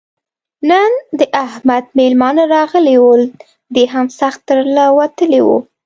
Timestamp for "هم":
3.93-4.07